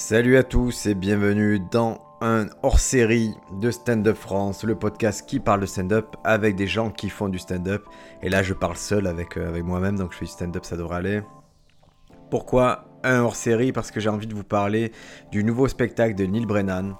Salut 0.00 0.36
à 0.36 0.44
tous 0.44 0.86
et 0.86 0.94
bienvenue 0.94 1.58
dans 1.58 2.00
un 2.20 2.46
hors-série 2.62 3.34
de 3.60 3.72
Stand 3.72 4.06
Up 4.06 4.16
France, 4.16 4.62
le 4.62 4.76
podcast 4.76 5.28
qui 5.28 5.40
parle 5.40 5.62
de 5.62 5.66
stand-up 5.66 6.14
avec 6.22 6.54
des 6.54 6.68
gens 6.68 6.90
qui 6.90 7.08
font 7.08 7.28
du 7.28 7.40
stand-up. 7.40 7.84
Et 8.22 8.28
là, 8.28 8.44
je 8.44 8.54
parle 8.54 8.76
seul 8.76 9.08
avec, 9.08 9.36
euh, 9.36 9.60
moi-même, 9.64 9.98
donc 9.98 10.12
je 10.12 10.18
fais 10.18 10.24
du 10.26 10.30
stand-up, 10.30 10.64
ça 10.64 10.76
devrait 10.76 10.98
aller. 10.98 11.22
Pourquoi 12.30 12.84
un 13.02 13.22
hors-série? 13.22 13.72
Parce 13.72 13.90
que 13.90 13.98
j'ai 13.98 14.08
envie 14.08 14.28
de 14.28 14.36
vous 14.36 14.44
parler 14.44 14.92
du 15.32 15.42
nouveau 15.42 15.66
spectacle 15.66 16.14
de 16.14 16.26
Neil 16.26 16.46
Brennan. 16.46 16.94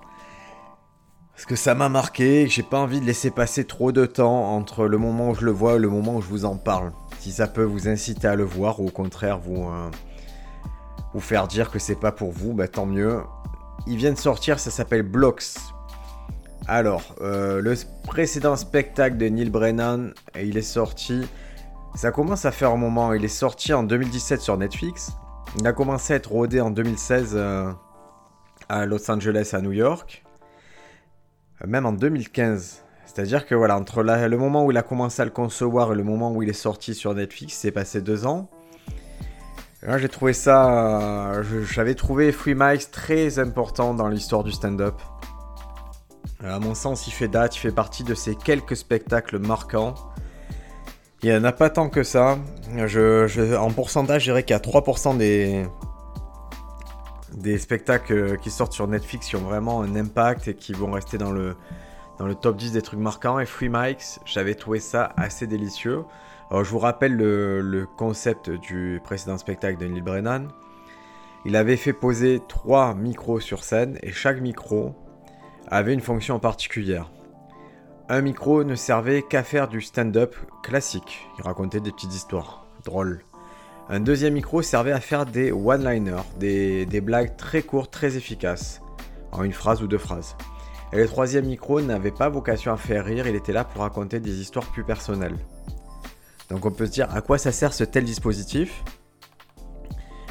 Parce 1.34 1.46
que 1.46 1.54
ça 1.54 1.76
m'a 1.76 1.88
marqué, 1.88 2.48
j'ai 2.48 2.64
pas 2.64 2.80
envie 2.80 3.00
de 3.00 3.06
laisser 3.06 3.30
passer 3.30 3.64
trop 3.64 3.92
de 3.92 4.06
temps 4.06 4.56
entre 4.56 4.86
le 4.86 4.98
moment 4.98 5.30
où 5.30 5.34
je 5.36 5.44
le 5.44 5.52
vois 5.52 5.76
et 5.76 5.78
le 5.78 5.88
moment 5.88 6.16
où 6.16 6.20
je 6.20 6.26
vous 6.26 6.44
en 6.44 6.56
parle. 6.56 6.90
Si 7.20 7.30
ça 7.30 7.46
peut 7.46 7.62
vous 7.62 7.86
inciter 7.86 8.26
à 8.26 8.34
le 8.34 8.42
voir 8.42 8.80
ou 8.80 8.88
au 8.88 8.90
contraire 8.90 9.38
vous, 9.38 9.68
euh, 9.68 9.88
vous 11.14 11.20
faire 11.20 11.48
dire 11.48 11.70
que 11.70 11.78
c'est 11.78 11.98
pas 11.98 12.12
pour 12.12 12.32
vous, 12.32 12.52
bah 12.52 12.68
tant 12.68 12.86
mieux. 12.86 13.22
Il 13.86 13.96
vient 13.96 14.12
de 14.12 14.18
sortir, 14.18 14.58
ça 14.58 14.70
s'appelle 14.70 15.02
Blocks. 15.02 15.56
Alors, 16.66 17.14
euh, 17.22 17.62
le 17.62 17.74
précédent 18.04 18.56
spectacle 18.56 19.16
de 19.16 19.26
Neil 19.26 19.48
Brennan, 19.48 20.12
il 20.38 20.58
est 20.58 20.62
sorti. 20.62 21.26
Ça 21.94 22.12
commence 22.12 22.44
à 22.44 22.52
faire 22.52 22.70
un 22.72 22.76
moment. 22.76 23.14
Il 23.14 23.24
est 23.24 23.28
sorti 23.28 23.72
en 23.72 23.82
2017 23.82 24.40
sur 24.40 24.58
Netflix. 24.58 25.12
Il 25.58 25.66
a 25.66 25.72
commencé 25.72 26.12
à 26.12 26.16
être 26.16 26.30
rodé 26.30 26.60
en 26.60 26.70
2016 26.70 27.32
euh, 27.34 27.72
à 28.68 28.84
Los 28.84 29.10
Angeles, 29.10 29.50
à 29.54 29.62
New 29.62 29.72
York. 29.72 30.24
Euh, 31.62 31.66
même 31.66 31.86
en 31.86 31.92
2015. 31.92 32.82
C'est-à-dire 33.06 33.46
que 33.46 33.54
voilà, 33.54 33.78
entre 33.78 34.02
le 34.02 34.36
moment 34.36 34.66
où 34.66 34.70
il 34.70 34.76
a 34.76 34.82
commencé 34.82 35.22
à 35.22 35.24
le 35.24 35.30
concevoir 35.30 35.92
et 35.92 35.96
le 35.96 36.04
moment 36.04 36.32
où 36.32 36.42
il 36.42 36.50
est 36.50 36.52
sorti 36.52 36.94
sur 36.94 37.14
Netflix, 37.14 37.54
c'est 37.54 37.72
passé 37.72 38.02
deux 38.02 38.26
ans. 38.26 38.50
J'ai 39.82 40.08
trouvé 40.08 40.32
ça. 40.32 41.36
euh, 41.38 41.64
J'avais 41.64 41.94
trouvé 41.94 42.32
Free 42.32 42.54
Mics 42.54 42.90
très 42.90 43.38
important 43.38 43.94
dans 43.94 44.08
l'histoire 44.08 44.44
du 44.44 44.52
stand-up. 44.52 44.94
Euh, 46.44 46.56
À 46.56 46.58
mon 46.58 46.74
sens, 46.74 47.06
il 47.06 47.12
fait 47.12 47.28
date, 47.28 47.56
il 47.56 47.60
fait 47.60 47.72
partie 47.72 48.04
de 48.04 48.14
ces 48.14 48.34
quelques 48.34 48.76
spectacles 48.76 49.38
marquants. 49.38 49.94
Il 51.22 51.30
n'y 51.30 51.36
en 51.36 51.44
a 51.44 51.52
pas 51.52 51.70
tant 51.70 51.88
que 51.88 52.02
ça. 52.02 52.38
En 53.58 53.70
pourcentage, 53.70 54.22
je 54.22 54.30
dirais 54.30 54.42
qu'il 54.44 54.54
y 54.54 54.56
a 54.56 54.60
3% 54.60 55.16
des, 55.16 55.66
des 57.34 57.58
spectacles 57.58 58.12
euh, 58.12 58.36
qui 58.36 58.50
sortent 58.50 58.72
sur 58.72 58.86
Netflix 58.86 59.28
qui 59.28 59.36
ont 59.36 59.40
vraiment 59.40 59.82
un 59.82 59.96
impact 59.96 60.48
et 60.48 60.54
qui 60.54 60.72
vont 60.72 60.92
rester 60.92 61.18
dans 61.18 61.32
le, 61.32 61.56
dans 62.18 62.26
le 62.26 62.34
top 62.36 62.56
10 62.56 62.72
des 62.72 62.82
trucs 62.82 63.00
marquants. 63.00 63.38
Et 63.40 63.46
Free 63.46 63.68
Mics, 63.68 64.20
j'avais 64.24 64.54
trouvé 64.54 64.78
ça 64.80 65.12
assez 65.16 65.46
délicieux. 65.48 66.04
Je 66.50 66.70
vous 66.70 66.78
rappelle 66.78 67.14
le, 67.14 67.86
concept 67.96 68.50
du 68.50 69.00
précédent 69.04 69.36
spectacle 69.36 69.78
de 69.78 69.86
Neil 69.86 70.00
Brennan. 70.00 70.48
Il 71.44 71.56
avait 71.56 71.76
fait 71.76 71.92
poser 71.92 72.40
trois 72.48 72.94
micros 72.94 73.38
sur 73.38 73.64
scène 73.64 73.98
et 74.02 74.12
chaque 74.12 74.40
micro 74.40 74.94
avait 75.68 75.92
une 75.92 76.00
fonction 76.00 76.38
particulière. 76.38 77.10
Un 78.08 78.22
micro 78.22 78.64
ne 78.64 78.74
servait 78.74 79.22
qu'à 79.22 79.42
faire 79.42 79.68
du 79.68 79.82
stand-up 79.82 80.34
classique. 80.62 81.28
Il 81.38 81.44
racontait 81.44 81.80
des 81.80 81.92
petites 81.92 82.14
histoires 82.14 82.66
drôles. 82.82 83.20
Un 83.90 84.00
deuxième 84.00 84.34
micro 84.34 84.62
servait 84.62 84.92
à 84.92 85.00
faire 85.00 85.26
des 85.26 85.52
one-liners, 85.52 86.24
des 86.38 87.00
blagues 87.02 87.36
très 87.36 87.62
courtes, 87.62 87.90
très 87.90 88.16
efficaces, 88.16 88.80
en 89.32 89.44
une 89.44 89.52
phrase 89.52 89.82
ou 89.82 89.86
deux 89.86 89.98
phrases. 89.98 90.36
Et 90.92 90.96
le 90.96 91.06
troisième 91.06 91.44
micro 91.44 91.82
n'avait 91.82 92.10
pas 92.10 92.30
vocation 92.30 92.72
à 92.72 92.78
faire 92.78 93.04
rire, 93.04 93.26
il 93.26 93.36
était 93.36 93.52
là 93.52 93.64
pour 93.64 93.82
raconter 93.82 94.20
des 94.20 94.40
histoires 94.40 94.66
plus 94.66 94.84
personnelles. 94.84 95.36
Donc 96.48 96.64
on 96.64 96.70
peut 96.70 96.86
se 96.86 96.92
dire 96.92 97.14
à 97.14 97.20
quoi 97.20 97.38
ça 97.38 97.52
sert 97.52 97.72
ce 97.72 97.84
tel 97.84 98.04
dispositif 98.04 98.82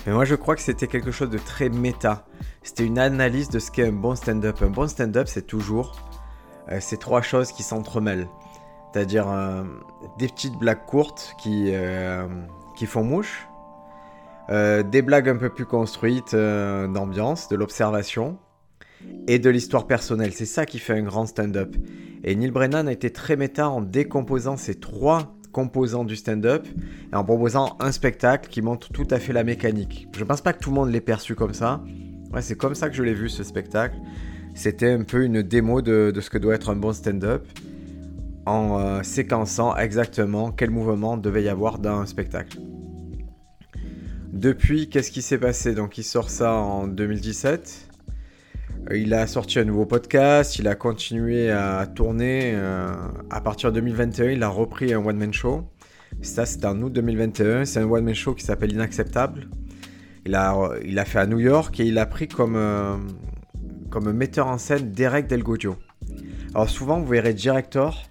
Mais 0.05 0.13
moi 0.13 0.25
je 0.25 0.35
crois 0.35 0.55
que 0.55 0.61
c'était 0.61 0.87
quelque 0.87 1.11
chose 1.11 1.29
de 1.29 1.37
très 1.37 1.69
méta. 1.69 2.25
C'était 2.63 2.85
une 2.85 2.99
analyse 2.99 3.49
de 3.49 3.59
ce 3.59 3.71
qu'est 3.71 3.87
un 3.87 3.91
bon 3.91 4.15
stand-up. 4.15 4.57
Un 4.61 4.69
bon 4.69 4.87
stand-up 4.87 5.27
c'est 5.27 5.45
toujours 5.45 5.95
euh, 6.71 6.79
ces 6.79 6.97
trois 6.97 7.21
choses 7.21 7.51
qui 7.51 7.63
s'entremêlent. 7.63 8.27
C'est-à-dire 8.91 9.29
euh, 9.29 9.63
des 10.17 10.27
petites 10.27 10.57
blagues 10.57 10.85
courtes 10.87 11.35
qui, 11.39 11.71
euh, 11.73 12.27
qui 12.75 12.85
font 12.85 13.03
mouche, 13.03 13.47
des 14.49 15.01
blagues 15.01 15.27
un 15.27 15.35
peu 15.35 15.49
plus 15.49 15.65
construites 15.65 16.33
d'ambiance, 16.33 17.49
de 17.49 17.57
l'observation 17.57 18.39
et 19.27 19.39
de 19.39 19.49
l'histoire 19.49 19.87
personnelle. 19.87 20.31
C'est 20.31 20.45
ça 20.45 20.65
qui 20.65 20.79
fait 20.79 20.93
un 20.93 21.03
grand 21.03 21.25
stand-up. 21.25 21.75
Et 22.23 22.33
Neil 22.33 22.51
Brennan 22.51 22.87
a 22.87 22.93
été 22.93 23.11
très 23.11 23.35
méta 23.35 23.69
en 23.69 23.81
décomposant 23.81 24.55
ces 24.55 24.75
trois 24.75 25.36
composants 25.57 26.05
du 26.05 26.15
stand-up 26.15 26.67
et 27.11 27.15
en 27.15 27.23
proposant 27.23 27.77
un 27.79 27.91
spectacle 27.91 28.47
qui 28.47 28.61
montre 28.61 28.91
tout 28.91 29.07
à 29.09 29.17
fait 29.17 29.33
la 29.33 29.43
mécanique. 29.43 30.07
Je 30.15 30.23
pense 30.23 30.39
pas 30.39 30.53
que 30.53 30.59
tout 30.59 30.69
le 30.69 30.75
monde 30.75 30.91
l'ait 30.91 31.01
perçu 31.01 31.33
comme 31.33 31.55
ça. 31.55 31.83
C'est 32.41 32.55
comme 32.55 32.75
ça 32.75 32.89
que 32.89 32.95
je 32.95 33.01
l'ai 33.01 33.15
vu 33.15 33.27
ce 33.27 33.43
spectacle. 33.43 33.95
C'était 34.53 34.91
un 34.91 35.01
peu 35.01 35.23
une 35.23 35.41
démo 35.41 35.81
de, 35.81 36.11
de 36.13 36.21
ce 36.21 36.29
que 36.29 36.37
doit 36.37 36.53
être 36.53 36.69
un 36.69 36.75
bon 36.75 36.93
stand-up 36.93 37.47
en 38.45 38.79
euh, 38.79 39.01
séquençant 39.01 39.75
exactement 39.75 40.51
quel 40.51 40.69
mouvement 40.69 41.17
devait 41.17 41.41
y 41.41 41.49
avoir 41.49 41.79
dans 41.79 42.01
un 42.01 42.05
spectacle. 42.05 42.59
Depuis, 44.31 44.89
qu'est-ce 44.89 45.09
qui 45.09 45.23
s'est 45.23 45.39
passé? 45.39 45.73
Donc, 45.73 45.97
il 45.97 46.03
sort 46.03 46.29
ça 46.29 46.53
en 46.53 46.87
2017. 46.87 47.86
Euh, 48.91 48.97
Il 48.97 49.13
a 49.13 49.27
sorti 49.27 49.59
un 49.59 49.63
nouveau 49.65 49.85
podcast, 49.85 50.57
il 50.59 50.67
a 50.67 50.75
continué 50.75 51.51
à 51.51 51.85
tourner. 51.87 52.51
euh, 52.55 52.93
à 53.29 53.41
partir 53.41 53.71
de 53.71 53.75
2021, 53.75 54.31
il 54.31 54.43
a 54.43 54.49
repris 54.49 54.93
un 54.93 55.05
one-man 55.05 55.33
show. 55.33 55.63
Ça, 56.21 56.45
c'est 56.45 56.65
en 56.65 56.81
août 56.81 56.91
2021. 56.93 57.65
C'est 57.65 57.79
un 57.79 57.89
one-man 57.89 58.15
show 58.15 58.33
qui 58.33 58.43
s'appelle 58.43 58.71
Inacceptable. 58.71 59.47
Il 60.25 60.35
a, 60.35 60.71
il 60.83 60.97
a 60.99 61.05
fait 61.05 61.19
à 61.19 61.25
New 61.25 61.39
York 61.39 61.79
et 61.79 61.85
il 61.85 61.97
a 61.97 62.05
pris 62.05 62.27
comme, 62.27 62.55
euh, 62.55 62.97
comme 63.89 64.11
metteur 64.11 64.47
en 64.47 64.57
scène 64.57 64.91
Derek 64.91 65.27
Delgodio. 65.27 65.75
Alors 66.53 66.69
souvent, 66.69 66.99
vous 66.99 67.07
verrez 67.07 67.33
director 67.33 68.03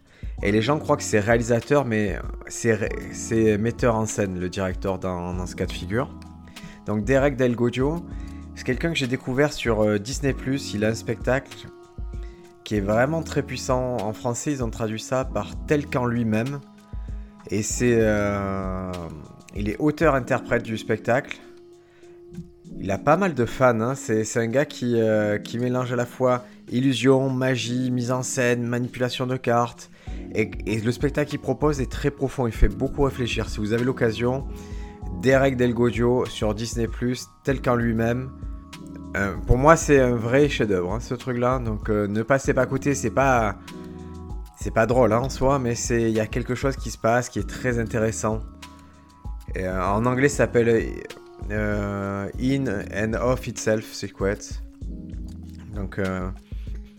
et 0.42 0.52
les 0.52 0.62
gens 0.62 0.78
croient 0.78 0.96
que 0.96 1.02
c'est 1.02 1.20
réalisateur, 1.20 1.84
mais 1.84 2.18
c'est 2.48 3.58
metteur 3.58 3.96
en 3.96 4.06
scène, 4.06 4.38
le 4.38 4.48
directeur 4.48 4.98
dans, 4.98 5.34
dans 5.34 5.46
ce 5.46 5.56
cas 5.56 5.66
de 5.66 5.72
figure. 5.72 6.10
Donc 6.86 7.04
Derek 7.04 7.36
Delgodio, 7.36 8.06
c'est 8.56 8.64
quelqu'un 8.64 8.88
que 8.88 8.96
j'ai 8.96 9.06
découvert 9.06 9.52
sur 9.52 9.82
euh, 9.82 9.98
Disney+. 9.98 10.34
Il 10.74 10.84
a 10.84 10.88
un 10.88 10.94
spectacle 10.94 11.68
qui 12.64 12.76
est 12.76 12.80
vraiment 12.80 13.22
très 13.22 13.42
puissant. 13.42 13.98
En 13.98 14.14
français, 14.14 14.50
ils 14.50 14.64
ont 14.64 14.70
traduit 14.70 14.98
ça 14.98 15.26
par 15.26 15.52
tel 15.66 15.86
qu'en 15.86 16.06
lui-même. 16.06 16.60
Et 17.50 17.62
c'est, 17.62 17.96
euh, 17.98 18.90
il 19.54 19.68
est 19.68 19.76
auteur-interprète 19.78 20.62
du 20.62 20.78
spectacle. 20.78 21.38
Il 22.80 22.90
a 22.90 22.98
pas 22.98 23.18
mal 23.18 23.34
de 23.34 23.44
fans. 23.44 23.78
hein. 23.80 23.94
C'est, 23.94 24.36
un 24.36 24.48
gars 24.48 24.64
qui, 24.64 25.00
euh, 25.00 25.38
qui 25.38 25.58
mélange 25.58 25.92
à 25.92 25.96
la 25.96 26.06
fois 26.06 26.44
illusion, 26.70 27.28
magie, 27.28 27.90
mise 27.90 28.10
en 28.10 28.22
scène, 28.22 28.62
manipulation 28.64 29.26
de 29.26 29.36
cartes. 29.36 29.90
Et 30.34 30.80
le 30.80 30.92
spectacle 30.92 31.30
qu'il 31.30 31.40
propose 31.40 31.80
est 31.80 31.90
très 31.90 32.10
profond. 32.10 32.46
Il 32.46 32.52
fait 32.52 32.68
beaucoup 32.68 33.02
réfléchir. 33.02 33.48
Si 33.48 33.58
vous 33.58 33.74
avez 33.74 33.84
l'occasion, 33.84 34.46
Derek 35.22 35.56
Delgodio 35.56 36.24
sur 36.26 36.54
Disney+, 36.54 36.88
tel 37.44 37.60
qu'en 37.62 37.74
lui-même. 37.74 38.30
Euh, 39.16 39.34
pour 39.46 39.56
moi, 39.56 39.76
c'est 39.76 40.00
un 40.00 40.14
vrai 40.14 40.48
chef-d'œuvre, 40.48 40.92
hein, 40.94 41.00
ce 41.00 41.14
truc-là. 41.14 41.58
Donc, 41.58 41.88
euh, 41.88 42.06
ne 42.06 42.22
passez 42.22 42.52
pas 42.54 42.62
à 42.62 42.66
côté. 42.66 42.94
C'est 42.94 43.10
pas, 43.10 43.56
c'est 44.60 44.72
pas 44.74 44.86
drôle 44.86 45.12
hein, 45.12 45.20
en 45.20 45.30
soi, 45.30 45.58
mais 45.58 45.74
il 45.90 46.10
y 46.10 46.20
a 46.20 46.26
quelque 46.26 46.54
chose 46.54 46.76
qui 46.76 46.90
se 46.90 46.98
passe 46.98 47.28
qui 47.28 47.38
est 47.38 47.48
très 47.48 47.78
intéressant. 47.78 48.40
Euh, 49.56 49.80
en 49.82 50.04
anglais, 50.04 50.28
ça 50.28 50.38
s'appelle 50.44 50.86
In 51.50 52.66
and 52.94 53.14
of 53.14 53.46
Itself 53.46 53.92
Secret. 53.92 54.38
Donc, 55.74 56.00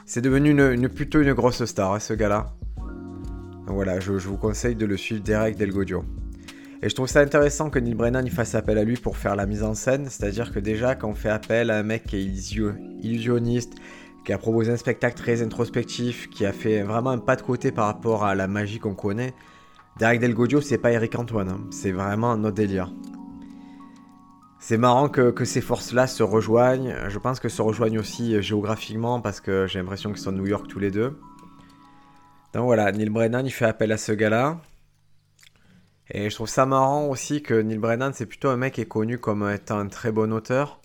c'est 0.05 0.21
devenu 0.21 0.51
une- 0.51 0.89
plutôt 0.89 1.21
une 1.21 1.33
grosse 1.33 1.63
star, 1.65 1.93
hein, 1.93 1.99
ce 1.99 2.13
gars-là. 2.13 2.47
Donc 2.77 3.75
voilà, 3.75 3.99
je, 3.99 4.17
je 4.17 4.27
vous 4.29 4.37
conseille 4.37 4.75
de 4.75 4.85
le 4.85 4.95
suivre, 4.95 5.21
Derek 5.21 5.57
Delgodio. 5.57 6.05
Et 6.83 6.89
je 6.89 6.95
trouve 6.95 7.07
ça 7.07 7.21
intéressant 7.21 7.69
que 7.69 7.79
Neil 7.79 7.95
Brennan 7.95 8.27
fasse 8.29 8.53
appel 8.53 8.77
à 8.77 8.83
lui 8.83 8.97
pour 8.97 9.17
faire 9.17 9.35
la 9.35 9.45
mise 9.47 9.63
en 9.63 9.73
scène. 9.73 10.07
C'est-à-dire 10.09 10.53
que 10.53 10.59
déjà, 10.59 10.93
quand 10.95 11.09
on 11.09 11.15
fait 11.15 11.29
appel 11.29 11.71
à 11.71 11.77
un 11.79 11.83
mec 11.83 12.05
qui 12.05 12.17
est 12.17 12.23
illusio- 12.23 12.75
illusionniste, 13.01 13.73
qui 14.25 14.33
a 14.33 14.37
proposé 14.37 14.71
un 14.71 14.77
spectacle 14.77 15.15
très 15.17 15.41
introspectif, 15.41 16.29
qui 16.29 16.45
a 16.45 16.51
fait 16.53 16.83
vraiment 16.83 17.09
un 17.11 17.17
pas 17.17 17.35
de 17.35 17.41
côté 17.41 17.71
par 17.71 17.85
rapport 17.85 18.25
à 18.25 18.35
la 18.35 18.47
magie 18.47 18.77
qu'on 18.77 18.93
connaît, 18.93 19.33
Derek 19.97 20.19
Delgodio, 20.19 20.61
c'est 20.61 20.77
pas 20.77 20.91
Eric 20.91 21.17
Antoine. 21.17 21.49
hein. 21.49 21.61
C'est 21.71 21.91
vraiment 21.91 22.31
un 22.31 22.43
autre 22.43 22.55
délire. 22.55 22.91
C'est 24.59 24.77
marrant 24.77 25.07
que, 25.09 25.31
que 25.31 25.45
ces 25.45 25.61
forces-là 25.61 26.05
se 26.07 26.21
rejoignent. 26.21 26.93
Je 27.07 27.17
pense 27.17 27.39
que 27.39 27.49
se 27.49 27.61
rejoignent 27.61 27.99
aussi 27.99 28.35
euh, 28.35 28.41
géographiquement 28.41 29.21
parce 29.21 29.39
que 29.39 29.65
j'ai 29.65 29.79
l'impression 29.79 30.11
qu'ils 30.11 30.19
sont 30.21 30.31
de 30.31 30.37
New 30.37 30.45
York 30.45 30.67
tous 30.67 30.79
les 30.79 30.91
deux. 30.91 31.17
Donc 32.53 32.65
voilà, 32.65 32.91
Neil 32.91 33.09
Brennan, 33.09 33.45
il 33.45 33.51
fait 33.51 33.65
appel 33.65 33.91
à 33.91 33.97
ce 33.97 34.11
gars-là. 34.11 34.59
Et 36.11 36.29
je 36.29 36.35
trouve 36.35 36.47
ça 36.47 36.65
marrant 36.65 37.07
aussi 37.07 37.41
que 37.41 37.53
Neil 37.53 37.77
Brennan, 37.77 38.11
c'est 38.13 38.25
plutôt 38.25 38.49
un 38.49 38.57
mec 38.57 38.75
qui 38.75 38.81
est 38.81 38.85
connu 38.85 39.17
comme 39.17 39.49
étant 39.49 39.77
un 39.77 39.87
très 39.87 40.11
bon 40.11 40.31
auteur. 40.31 40.79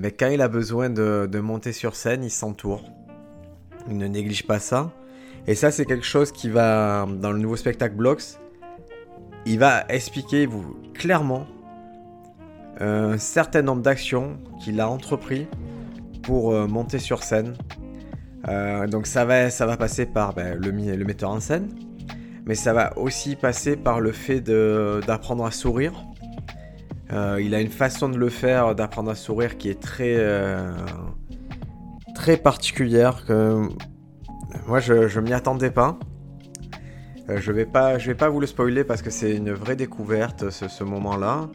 Mais 0.00 0.10
quand 0.12 0.28
il 0.28 0.40
a 0.42 0.48
besoin 0.48 0.90
de, 0.90 1.40
monter 1.40 1.72
sur 1.72 1.96
scène, 1.96 2.24
il 2.24 2.30
s'entoure. 2.30 2.84
Il 3.88 3.96
ne 3.96 4.06
néglige 4.06 4.46
pas 4.46 4.58
ça. 4.58 4.92
Et 5.46 5.54
ça, 5.54 5.70
c'est 5.70 5.84
quelque 5.84 6.06
chose 6.06 6.32
qui 6.32 6.48
va, 6.48 7.06
dans 7.06 7.32
le 7.32 7.38
nouveau 7.38 7.56
spectacle 7.56 7.94
Blocks, 7.94 8.38
il 9.44 9.58
va 9.58 9.84
expliquer 9.88 10.46
vous, 10.46 10.76
clairement 10.94 11.46
un 12.80 13.18
certain 13.18 13.62
nombre 13.62 13.82
d'actions 13.82 14.38
qu'il 14.60 14.80
a 14.80 14.88
entrepris 14.88 15.46
pour 16.22 16.52
monter 16.66 16.98
sur 16.98 17.22
scène. 17.22 17.54
donc 18.88 19.06
ça 19.06 19.24
va, 19.24 19.50
ça 19.50 19.66
va 19.66 19.76
passer 19.76 20.06
par 20.06 20.32
ben, 20.32 20.58
le 20.58 21.04
metteur 21.04 21.30
en 21.30 21.40
scène, 21.40 21.68
mais 22.46 22.54
ça 22.54 22.72
va 22.72 22.96
aussi 22.98 23.36
passer 23.36 23.76
par 23.76 24.00
le 24.00 24.12
fait 24.12 24.40
d'apprendre 24.40 25.44
à 25.44 25.50
sourire. 25.50 25.92
il 27.10 27.54
a 27.54 27.60
une 27.60 27.70
façon 27.70 28.08
de 28.08 28.18
le 28.18 28.28
faire, 28.28 28.74
d'apprendre 28.74 29.10
à 29.10 29.14
sourire 29.14 29.56
qui 29.56 29.70
est 29.70 29.80
très, 29.80 30.18
très 32.14 32.36
particulière. 32.36 33.24
Que 33.26 33.68
moi, 34.66 34.80
je, 34.80 35.08
je 35.08 35.20
m'y 35.20 35.32
attendais 35.32 35.70
pas. 35.70 35.98
Euh, 37.30 37.40
je 37.40 37.52
vais 37.52 37.64
vais 37.64 38.14
pas 38.14 38.28
vous 38.28 38.40
le 38.40 38.46
spoiler 38.46 38.84
parce 38.84 39.00
que 39.00 39.10
c'est 39.10 39.34
une 39.34 39.52
vraie 39.52 39.76
découverte 39.76 40.50
ce, 40.50 40.84
moment-là. 40.84 41.48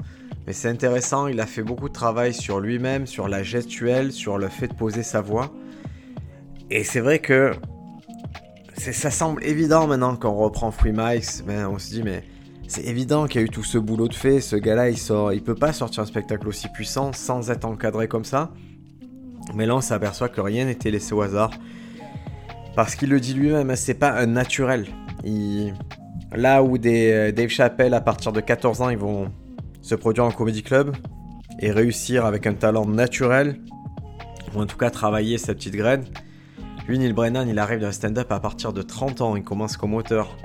Mais 0.48 0.54
c'est 0.54 0.70
intéressant, 0.70 1.28
il 1.28 1.40
a 1.40 1.46
fait 1.46 1.62
beaucoup 1.62 1.90
de 1.90 1.94
travail 1.94 2.34
sur 2.34 2.60
lui-même, 2.60 3.06
sur 3.06 3.28
la 3.28 3.44
gestuelle, 3.44 4.12
sur 4.12 4.40
le 4.40 4.48
fait 4.48 4.68
de 4.68 4.74
poser 4.74 5.04
sa 5.04 5.22
voix. 5.22 5.52
Et 6.72 6.84
c'est 6.84 7.02
vrai 7.02 7.20
que 7.20 7.52
ça 8.80 9.12
semble 9.12 9.44
évident 9.44 9.88
maintenant 9.88 10.16
qu'on 10.16 10.34
reprend 10.34 10.72
Free 10.72 10.94
Mics. 10.94 11.44
Ben, 11.46 11.68
on 11.68 11.78
se 11.78 11.90
dit, 11.90 12.02
mais 12.02 12.24
c'est 12.68 12.86
évident 12.86 13.28
qu'il 13.28 13.42
y 13.42 13.44
a 13.44 13.48
eu 13.48 13.50
tout 13.50 13.64
ce 13.64 13.78
boulot 13.78 14.08
de 14.08 14.14
fait. 14.14 14.40
Ce 14.40 14.56
gars-là, 14.56 14.90
il 14.90 14.98
sort, 14.98 15.34
il 15.34 15.44
peut 15.44 15.56
pas 15.56 15.74
sortir 15.74 16.04
un 16.04 16.06
spectacle 16.06 16.48
aussi 16.48 16.70
puissant 16.70 17.12
sans 17.12 17.52
être 17.52 17.66
encadré 17.66 18.08
comme 18.08 18.24
ça. 18.24 18.52
Mais 19.54 19.66
là, 19.66 19.76
on 19.76 19.82
s'aperçoit 19.82 20.30
que 20.30 20.40
rien 20.40 20.66
n'était 20.66 20.92
laissé 20.92 21.14
au 21.14 21.22
hasard. 21.22 21.52
Parce 22.76 22.96
qu'il 22.96 23.10
le 23.10 23.20
dit 23.20 23.34
lui-même, 23.34 23.76
c'est 23.76 23.96
pas 23.96 24.12
un 24.12 24.28
naturel. 24.28 24.88
Là 26.32 26.64
où 26.64 26.78
des 26.78 27.12
euh, 27.12 27.32
Dave 27.32 27.50
Chappelle, 27.50 27.94
à 27.94 28.02
partir 28.02 28.32
de 28.32 28.40
14 28.40 28.82
ans, 28.82 28.90
ils 28.90 28.98
vont 28.98 29.30
se 29.82 29.96
produire 29.96 30.26
en 30.26 30.32
comedy 30.32 30.64
club 30.64 30.96
et 31.60 31.72
réussir 31.72 32.26
avec 32.26 32.48
un 32.48 32.54
talent 32.54 32.86
naturel, 32.86 33.60
ou 34.56 34.62
en 34.62 34.66
tout 34.66 34.78
cas 34.78 34.90
travailler 34.90 35.38
sa 35.38 35.54
petite 35.54 35.76
graine. 35.76 36.06
Lui, 36.90 36.98
Neil 36.98 37.14
Brennan, 37.14 37.48
il 37.48 37.60
arrive 37.60 37.82
dans 37.82 37.92
stand-up 37.92 38.32
à 38.32 38.40
partir 38.40 38.74
de 38.74 38.82
30 38.82 39.22
ans, 39.22 39.36
il 39.36 39.44
commence 39.44 39.78
comme 39.78 39.94
auteur. 39.94 40.36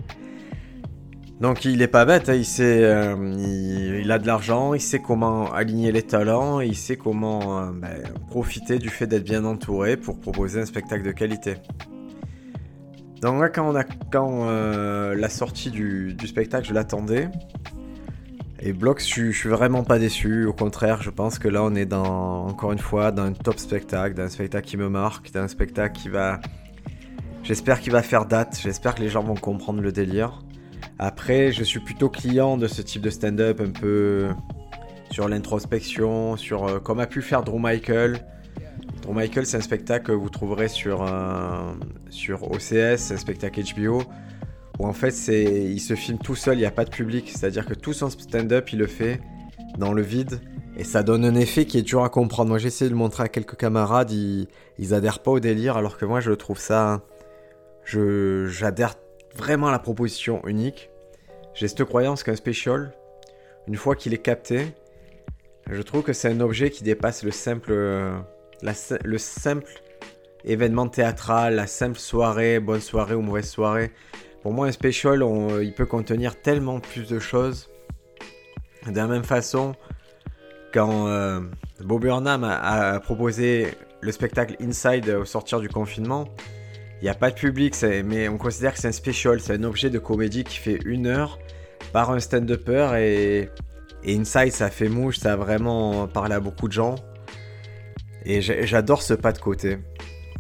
Donc 1.41 1.64
il 1.64 1.81
est 1.81 1.88
pas 1.88 2.05
bête, 2.05 2.29
hein, 2.29 2.35
il, 2.35 2.44
sait, 2.44 2.85
euh, 2.85 3.99
il, 4.02 4.12
a 4.12 4.19
de 4.19 4.26
l'argent, 4.26 4.75
il 4.75 4.81
sait 4.82 4.99
comment 4.99 5.50
aligner 5.55 5.91
les 5.91 6.02
talents, 6.02 6.61
il 6.61 6.76
sait 6.76 6.96
comment 6.96 7.61
euh, 7.61 7.70
ben, 7.73 7.88
profiter 8.29 8.79
du 8.79 8.91
fait 8.91 9.06
d'être 9.06 9.25
bien 9.25 9.46
entouré 9.46 9.96
pour 9.96 10.20
proposer 10.20 10.61
un 10.61 10.67
spectacle 10.67 11.02
de 11.02 11.12
qualité. 11.12 11.55
Donc 13.23 13.41
là, 13.41 13.49
quand 13.49 13.73
euh, 14.46 15.14
la 15.14 15.31
sortie 15.31 15.70
du, 15.70 16.14
spectacle, 16.26 16.69
je 16.69 16.75
l'attendais. 16.75 17.31
Et 18.66 18.72
Blox, 18.72 19.06
je, 19.06 19.31
je, 19.31 19.38
suis 19.38 19.50
vraiment 19.50 19.84
pas 19.84 19.99
déçu. 19.99 20.46
Au 20.46 20.55
contraire, 20.55 21.02
je 21.02 21.11
pense 21.11 21.38
que 21.38 21.49
là, 21.49 21.62
on 21.62 21.75
est 21.75 21.93
encore 21.93 22.72
une 22.72 22.78
fois, 22.78 23.12
dans 23.12 23.25
un 23.25 23.34
top 23.34 23.58
spectacle, 23.58 24.14
d'un 24.14 24.31
spectacle 24.31 24.66
qui 24.66 24.78
me 24.78 24.88
marque, 24.88 25.31
d'un 25.32 25.49
spectacle 25.49 26.00
qui 26.00 26.08
va. 26.08 26.40
J'espère 27.43 27.78
qu'il 27.81 27.93
va 27.93 28.00
faire 28.00 28.25
date. 28.25 28.58
J'espère 28.62 28.94
que 28.94 29.02
les 29.02 29.11
gens 29.11 29.22
vont 29.22 29.34
comprendre 29.34 29.82
le 29.82 29.93
délire. 29.93 30.43
Après, 30.99 31.52
je 31.52 31.62
suis 31.62 31.81
plutôt 31.81 32.08
client 32.08 32.56
de 32.56 32.66
ce 32.66 32.81
type 32.81 33.02
de 33.02 33.11
stand-up, 33.11 33.61
un 33.61 33.69
peu 33.69 34.31
sur 35.10 35.28
l'introspection, 35.28 36.38
sur 36.38 36.64
euh, 36.64 36.78
comme 36.78 37.00
a 37.00 37.06
pu 37.06 37.20
faire 37.20 37.43
Drew 37.43 37.58
Michael. 37.58 38.26
Pour 39.02 39.12
Michael, 39.12 39.44
c'est 39.44 39.58
un 39.58 39.60
spectacle 39.60 40.06
que 40.06 40.12
vous 40.12 40.31
trouverez 40.31 40.69
sur, 40.69 41.06
sur 42.08 42.50
OCS, 42.50 43.10
un 43.12 43.19
spectacle 43.19 43.60
HBO, 43.76 44.02
où 44.79 44.87
en 44.87 44.93
fait 44.93 45.15
il 45.29 45.81
se 45.81 45.94
filme 45.94 46.19
tout 46.19 46.35
seul, 46.35 46.56
il 46.56 46.61
n'y 46.61 46.67
a 46.67 46.71
pas 46.71 46.85
de 46.85 46.91
public, 46.91 47.31
c'est-à-dire 47.31 47.67
que 47.67 47.75
tout 47.75 47.93
son 47.93 48.11
stand-up 48.11 48.73
il 48.73 48.79
le 48.79 48.87
fait 48.87 49.21
dans 49.79 49.93
le 49.93 50.03
vide, 50.03 50.41
et 50.76 50.85
ça 50.85 51.03
donne 51.03 51.25
un 51.25 51.35
effet 51.35 51.65
qui 51.65 51.79
est 51.79 51.82
dur 51.82 52.05
à 52.05 52.09
comprendre. 52.09 52.50
Moi 52.50 52.59
j'ai 52.59 52.69
essayé 52.69 52.88
de 52.88 52.94
le 52.94 52.99
montrer 52.99 53.25
à 53.25 53.29
quelques 53.29 53.56
camarades, 53.56 54.11
ils, 54.11 54.49
ils 54.79 54.94
adhèrent 54.94 55.21
pas 55.21 55.31
au 55.31 55.41
délire, 55.41 55.76
alors 55.76 55.97
que 55.97 56.05
moi 56.05 56.21
je 56.21 56.32
trouve 56.32 56.59
ça, 56.59 57.03
j'adhère 57.85 58.94
vraiment 59.37 59.69
à 59.69 59.73
la 59.73 59.79
proposition 59.79 60.44
unique. 60.47 60.91
J'ai 61.55 61.69
cette 61.69 61.85
croyance 61.85 62.23
qu'un 62.23 62.37
special, 62.37 62.93
une 63.69 63.77
fois 63.77 63.94
qu'il 63.94 64.12
est 64.15 64.19
capté, 64.19 64.75
je 65.70 65.81
trouve 65.82 66.03
que 66.03 66.12
c'est 66.12 66.29
un 66.29 66.41
objet 66.41 66.70
qui 66.70 66.85
dépasse 66.85 67.23
le 67.23 67.31
simple 67.31 67.73
le 68.62 69.19
simple 69.19 69.73
événement 70.44 70.88
théâtral, 70.88 71.55
la 71.55 71.67
simple 71.67 71.99
soirée, 71.99 72.61
bonne 72.61 72.81
soirée 72.81 73.15
ou 73.15 73.20
mauvaise 73.20 73.49
soirée. 73.49 73.93
Pour 74.44 74.52
moi, 74.52 74.67
un 74.67 74.73
special, 74.73 75.25
il 75.62 75.73
peut 75.73 75.87
contenir 75.87 76.38
tellement 76.38 76.79
plus 76.79 77.08
de 77.08 77.19
choses. 77.19 77.70
De 78.87 78.94
la 78.94 79.06
même 79.06 79.25
façon, 79.25 79.75
quand 80.75 81.08
euh, 81.08 81.41
Bob 81.81 82.02
Burnham 82.02 82.44
a, 82.44 83.00
proposé 83.00 83.69
le 84.02 84.12
spectacle 84.12 84.55
Inside 84.61 85.08
au 85.08 85.25
sortir 85.25 85.61
du 85.61 85.70
confinement, 85.70 86.29
il 87.00 87.05
n'y 87.05 87.08
a 87.08 87.14
pas 87.14 87.31
de 87.31 87.37
public, 87.37 87.75
mais 88.05 88.29
on 88.29 88.37
considère 88.37 88.75
que 88.75 88.81
c'est 88.81 88.88
un 88.88 88.93
special, 88.93 89.41
c'est 89.41 89.55
un 89.55 89.64
objet 89.64 89.88
de 89.88 89.99
comédie 89.99 90.44
qui 90.44 90.58
fait 90.58 90.79
une 90.85 91.06
heure 91.06 91.38
par 91.94 92.11
un 92.11 92.20
stand-upper 92.20 92.99
et, 92.99 93.49
et 94.05 94.14
Inside 94.14 94.52
ça 94.52 94.69
fait 94.69 94.91
mouche, 94.91 95.20
ça 95.20 95.32
a 95.32 95.37
vraiment 95.37 96.06
parlé 96.06 96.35
à 96.35 96.41
beaucoup 96.41 96.69
de 96.69 96.75
gens. 96.75 96.96
Et 98.26 98.43
j'adore 98.43 99.00
ce 99.00 99.14
pas 99.14 99.32
de 99.32 99.38
côté. 99.38 99.79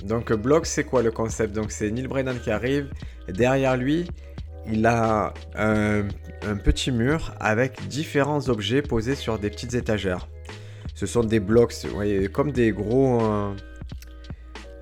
Donc 0.04 0.30
Block, 0.34 0.66
c'est 0.66 0.84
quoi 0.84 1.02
le 1.02 1.10
concept? 1.10 1.54
Donc 1.54 1.72
c'est 1.72 1.90
Neil 1.90 2.06
Brennan 2.06 2.38
qui 2.38 2.50
arrive. 2.50 2.90
Derrière 3.32 3.76
lui, 3.76 4.06
il 4.66 4.86
a 4.86 5.34
un, 5.56 6.04
petit 6.62 6.90
mur 6.90 7.34
avec 7.40 7.88
différents 7.88 8.48
objets 8.48 8.82
posés 8.82 9.14
sur 9.14 9.38
des 9.38 9.50
petites 9.50 9.74
étagères. 9.74 10.28
Ce 10.94 11.06
sont 11.06 11.24
des 11.24 11.40
blocs, 11.40 11.74
vous 11.84 12.28
comme 12.32 12.52
des 12.52 12.72
gros... 12.72 13.20
Euh, 13.22 13.54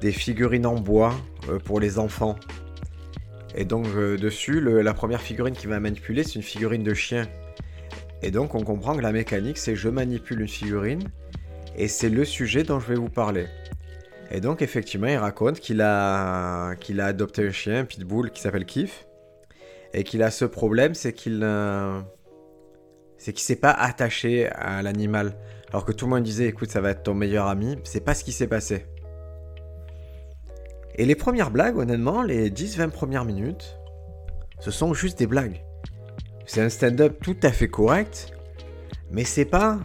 des 0.02 0.12
figurines 0.12 0.66
en 0.66 0.74
bois 0.74 1.14
euh, 1.48 1.60
pour 1.60 1.78
les 1.78 1.98
enfants. 1.98 2.36
Et 3.54 3.64
donc 3.64 3.86
euh, 3.94 4.18
dessus, 4.18 4.60
la 4.60 4.94
première 4.94 5.22
figurine 5.22 5.54
qui 5.54 5.68
va 5.68 5.78
manipuler, 5.78 6.24
c'est 6.24 6.34
une 6.34 6.42
figurine 6.42 6.82
de 6.82 6.92
chien. 6.92 7.28
Et 8.20 8.32
donc 8.32 8.54
on 8.56 8.62
comprend 8.62 8.96
que 8.96 9.00
la 9.00 9.12
mécanique, 9.12 9.58
c'est 9.58 9.76
je 9.76 9.88
manipule 9.88 10.40
une 10.40 10.48
figurine 10.48 11.04
et 11.76 11.86
c'est 11.88 12.08
le 12.08 12.24
sujet 12.24 12.64
dont 12.64 12.80
je 12.80 12.88
vais 12.88 12.94
vous 12.96 13.08
parler. 13.08 13.46
Et 14.32 14.40
donc 14.40 14.62
effectivement, 14.62 15.08
il 15.08 15.18
raconte 15.18 15.60
qu'il 15.60 15.82
a, 15.82 16.70
a 16.70 17.04
adopté 17.04 17.46
un 17.46 17.52
chien, 17.52 17.80
un 17.80 17.84
pitbull, 17.84 18.30
qui 18.30 18.40
s'appelle 18.40 18.64
Kif, 18.64 19.06
et 19.92 20.04
qu'il 20.04 20.22
a 20.22 20.30
ce 20.30 20.46
problème, 20.46 20.94
c'est 20.94 21.12
qu'il 21.12 21.40
euh, 21.44 22.00
c'est 23.18 23.34
qu'il 23.34 23.42
s'est 23.42 23.56
pas 23.56 23.72
attaché 23.72 24.48
à 24.48 24.80
l'animal. 24.80 25.36
Alors 25.68 25.84
que 25.84 25.92
tout 25.92 26.06
le 26.06 26.10
monde 26.10 26.22
disait, 26.22 26.46
écoute, 26.46 26.70
ça 26.70 26.80
va 26.80 26.90
être 26.90 27.02
ton 27.02 27.14
meilleur 27.14 27.46
ami, 27.46 27.76
c'est 27.84 28.00
pas 28.00 28.14
ce 28.14 28.24
qui 28.24 28.32
s'est 28.32 28.46
passé. 28.46 28.86
Et 30.94 31.04
les 31.04 31.14
premières 31.14 31.50
blagues, 31.50 31.76
honnêtement, 31.76 32.22
les 32.22 32.50
10-20 32.50 32.88
premières 32.90 33.24
minutes, 33.26 33.78
ce 34.60 34.70
sont 34.70 34.94
juste 34.94 35.18
des 35.18 35.26
blagues. 35.26 35.62
C'est 36.46 36.62
un 36.62 36.68
stand-up 36.70 37.18
tout 37.22 37.36
à 37.42 37.52
fait 37.52 37.68
correct, 37.68 38.32
mais 39.10 39.24
c'est 39.24 39.44
pas 39.44 39.78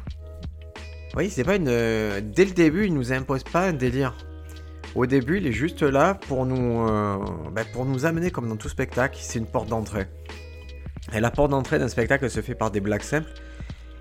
oui, 1.18 1.30
c'est 1.30 1.44
pas 1.44 1.56
une. 1.56 1.68
Euh, 1.68 2.22
dès 2.24 2.46
le 2.46 2.52
début, 2.52 2.86
il 2.86 2.94
nous 2.94 3.12
impose 3.12 3.44
pas 3.44 3.68
un 3.68 3.74
délire. 3.74 4.16
Au 4.98 5.06
début, 5.06 5.38
il 5.38 5.46
est 5.46 5.52
juste 5.52 5.84
là 5.84 6.16
pour 6.16 6.48
nous, 6.48 6.90
euh, 6.90 7.18
ben, 7.52 7.64
pour 7.72 7.86
nous 7.86 8.08
amener 8.08 8.32
comme 8.32 8.50
dans 8.50 8.56
tout 8.56 8.68
spectacle. 8.68 9.20
C'est 9.22 9.38
une 9.38 9.46
porte 9.46 9.70
d'entrée. 9.70 10.08
Et 11.14 11.20
la 11.20 11.30
porte 11.30 11.52
d'entrée 11.52 11.78
d'un 11.78 11.88
spectacle 11.88 12.28
se 12.32 12.42
fait 12.42 12.56
par 12.56 12.72
des 12.72 12.80
blagues 12.80 13.04
simples. 13.04 13.30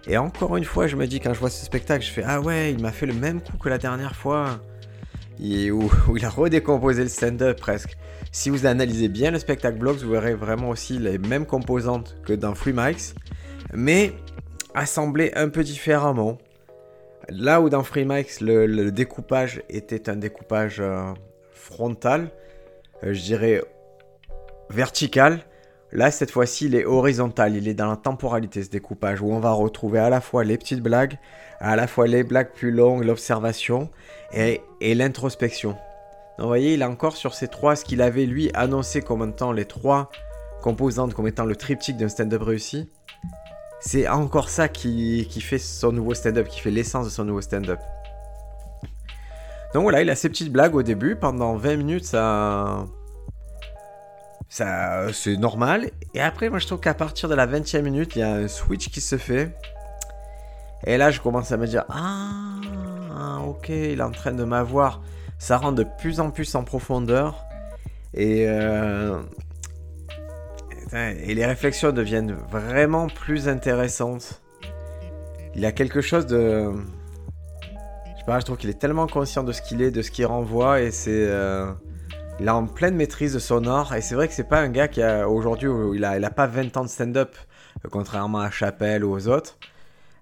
Et 0.08 0.16
encore 0.16 0.56
une 0.56 0.64
fois, 0.64 0.86
je 0.86 0.96
me 0.96 1.06
dis 1.06 1.20
quand 1.20 1.34
je 1.34 1.38
vois 1.38 1.50
ce 1.50 1.62
spectacle, 1.62 2.02
je 2.02 2.10
fais 2.10 2.22
ah 2.24 2.40
ouais, 2.40 2.72
il 2.72 2.80
m'a 2.80 2.92
fait 2.92 3.04
le 3.04 3.12
même 3.12 3.42
coup 3.42 3.58
que 3.58 3.68
la 3.68 3.76
dernière 3.76 4.16
fois. 4.16 4.58
où, 5.38 6.16
il 6.16 6.24
a 6.24 6.30
redécomposé 6.30 7.02
le 7.02 7.10
stand-up 7.10 7.60
presque. 7.60 7.98
Si 8.32 8.48
vous 8.48 8.64
analysez 8.64 9.08
bien 9.08 9.30
le 9.30 9.38
spectacle 9.38 9.76
Blogs, 9.76 9.98
vous 9.98 10.12
verrez 10.12 10.34
vraiment 10.34 10.70
aussi 10.70 10.98
les 10.98 11.18
mêmes 11.18 11.44
composantes 11.44 12.16
que 12.24 12.32
dans 12.32 12.54
Free 12.54 12.72
Mics, 12.72 13.14
mais 13.74 14.14
assemblées 14.74 15.30
un 15.36 15.50
peu 15.50 15.62
différemment. 15.62 16.38
Là 17.28 17.60
où 17.60 17.68
dans 17.68 17.82
FreeMax, 17.82 18.40
le, 18.40 18.66
le 18.66 18.92
découpage 18.92 19.62
était 19.68 20.08
un 20.08 20.16
découpage 20.16 20.80
euh, 20.80 21.12
frontal, 21.52 22.30
euh, 23.02 23.12
je 23.12 23.22
dirais 23.22 23.62
vertical, 24.70 25.40
là 25.92 26.10
cette 26.10 26.30
fois-ci 26.30 26.66
il 26.66 26.74
est 26.74 26.84
horizontal, 26.84 27.56
il 27.56 27.66
est 27.68 27.74
dans 27.74 27.90
la 27.90 27.96
temporalité 27.96 28.62
ce 28.62 28.70
découpage, 28.70 29.20
où 29.22 29.32
on 29.32 29.40
va 29.40 29.52
retrouver 29.52 29.98
à 29.98 30.08
la 30.08 30.20
fois 30.20 30.44
les 30.44 30.56
petites 30.56 30.80
blagues, 30.80 31.18
à 31.60 31.74
la 31.74 31.86
fois 31.86 32.06
les 32.06 32.22
blagues 32.22 32.52
plus 32.52 32.70
longues, 32.70 33.04
l'observation 33.04 33.90
et, 34.32 34.60
l'introspection. 34.80 35.70
Donc 35.70 36.44
vous 36.44 36.46
voyez, 36.46 36.74
il 36.74 36.82
est 36.82 36.86
encore 36.86 37.16
sur 37.16 37.34
ces 37.34 37.48
trois, 37.48 37.76
ce 37.76 37.84
qu'il 37.84 38.02
avait 38.02 38.26
lui 38.26 38.50
annoncé 38.54 39.00
comme 39.00 39.28
étant 39.28 39.52
les 39.52 39.64
trois 39.64 40.10
composantes, 40.62 41.14
comme 41.14 41.26
étant 41.26 41.44
le 41.44 41.56
triptyque 41.56 41.96
d'un 41.96 42.08
stand-up 42.08 42.42
réussi. 42.42 42.90
C'est 43.86 44.08
encore 44.08 44.48
ça 44.48 44.66
qui, 44.66 45.28
fait 45.40 45.60
son 45.60 45.92
nouveau 45.92 46.12
stand-up, 46.12 46.48
qui 46.48 46.58
fait 46.58 46.72
l'essence 46.72 47.04
de 47.04 47.10
son 47.10 47.24
nouveau 47.24 47.40
stand-up. 47.40 47.78
Donc 49.74 49.84
voilà, 49.84 50.02
il 50.02 50.10
a 50.10 50.16
ses 50.16 50.28
petites 50.28 50.50
blagues 50.50 50.74
au 50.74 50.82
début. 50.82 51.14
Pendant 51.14 51.54
20 51.54 51.76
minutes, 51.76 52.04
ça. 52.04 52.84
C'est 54.48 55.36
normal. 55.36 55.92
Et 56.14 56.20
après, 56.20 56.50
moi, 56.50 56.58
je 56.58 56.66
trouve 56.66 56.80
qu'à 56.80 56.94
partir 56.94 57.28
de 57.28 57.36
la 57.36 57.46
20e 57.46 57.82
minute, 57.82 58.16
il 58.16 58.18
y 58.18 58.22
a 58.22 58.32
un 58.32 58.48
switch 58.48 58.88
qui 58.88 59.00
se 59.00 59.18
fait. 59.18 59.56
Et 60.84 60.96
là, 60.96 61.12
je 61.12 61.20
commence 61.20 61.52
à 61.52 61.56
me 61.56 61.68
dire 61.68 61.84
Ah, 61.88 63.38
ok, 63.46 63.68
il 63.68 64.00
est 64.00 64.02
en 64.02 64.10
train 64.10 64.32
de 64.32 64.42
m'avoir. 64.42 65.00
Ça 65.38 65.58
rentre 65.58 65.76
de 65.76 65.86
plus 65.98 66.18
en 66.18 66.32
plus 66.32 66.56
en 66.56 66.64
profondeur. 66.64 67.44
Et, 68.14 68.46
euh, 68.48 69.22
et 70.92 71.34
les 71.34 71.46
réflexions 71.46 71.92
deviennent 71.92 72.36
vraiment 72.50 73.08
plus 73.08 73.48
intéressantes. 73.48 74.42
Il 75.54 75.64
a 75.64 75.72
quelque 75.72 76.00
chose 76.00 76.26
de. 76.26 76.70
Je 76.70 78.18
sais 78.18 78.26
pas, 78.26 78.38
je 78.38 78.44
trouve 78.44 78.58
qu'il 78.58 78.70
est 78.70 78.78
tellement 78.78 79.06
conscient 79.06 79.42
de 79.42 79.52
ce 79.52 79.62
qu'il 79.62 79.82
est, 79.82 79.90
de 79.90 80.02
ce 80.02 80.10
qu'il 80.10 80.26
renvoie, 80.26 80.80
et 80.82 80.90
c'est. 80.90 81.10
Euh, 81.28 81.72
il 82.38 82.46
est 82.46 82.50
en 82.50 82.66
pleine 82.66 82.94
maîtrise 82.94 83.32
de 83.32 83.38
son 83.38 83.66
art, 83.66 83.94
et 83.94 84.02
c'est 84.02 84.14
vrai 84.14 84.28
que 84.28 84.34
c'est 84.34 84.48
pas 84.48 84.60
un 84.60 84.68
gars 84.68 84.88
qui 84.88 85.02
a. 85.02 85.28
Aujourd'hui, 85.28 85.70
il 85.94 86.04
a, 86.04 86.30
pas 86.30 86.46
20 86.46 86.76
ans 86.76 86.84
de 86.84 86.88
stand-up, 86.88 87.34
contrairement 87.90 88.40
à 88.40 88.50
Chapelle 88.50 89.04
ou 89.04 89.12
aux 89.12 89.28
autres. 89.28 89.58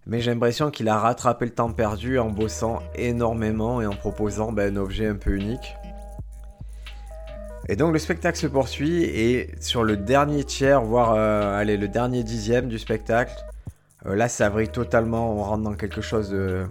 Mais 0.06 0.20
j'ai 0.20 0.32
l'impression 0.32 0.70
qu'il 0.70 0.88
a 0.88 0.98
rattrapé 0.98 1.46
le 1.46 1.52
temps 1.52 1.72
perdu 1.72 2.18
en 2.18 2.28
bossant 2.28 2.80
énormément 2.94 3.80
et 3.80 3.86
en 3.86 3.94
proposant 3.94 4.52
ben, 4.52 4.76
un 4.76 4.80
objet 4.80 5.06
un 5.06 5.16
peu 5.16 5.34
unique. 5.34 5.74
Et 7.68 7.76
donc 7.76 7.92
le 7.92 7.98
spectacle 7.98 8.38
se 8.38 8.46
poursuit 8.46 9.04
et 9.04 9.50
sur 9.58 9.84
le 9.84 9.96
dernier 9.96 10.44
tiers, 10.44 10.82
voire 10.82 11.14
euh, 11.14 11.58
allez, 11.58 11.78
le 11.78 11.88
dernier 11.88 12.22
dixième 12.22 12.68
du 12.68 12.78
spectacle, 12.78 13.34
euh, 14.04 14.14
là 14.14 14.28
ça 14.28 14.50
vrille 14.50 14.68
totalement, 14.68 15.32
on 15.32 15.42
rentre 15.42 15.62
dans 15.62 15.74
quelque 15.74 16.02
chose 16.02 16.28
de... 16.28 16.66